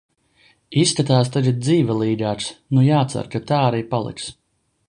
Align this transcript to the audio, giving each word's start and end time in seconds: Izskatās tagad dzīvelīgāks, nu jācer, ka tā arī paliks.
Izskatās 0.83 1.29
tagad 1.35 1.59
dzīvelīgāks, 1.67 2.49
nu 2.77 2.87
jācer, 2.89 3.33
ka 3.37 3.45
tā 3.53 3.63
arī 3.69 3.87
paliks. 3.93 4.35